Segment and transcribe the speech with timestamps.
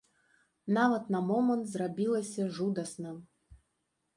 [0.77, 3.11] Нават на момант зрабілася жудасна.